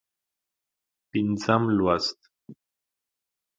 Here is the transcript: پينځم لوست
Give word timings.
پينځم 1.09 1.63
لوست 1.77 2.19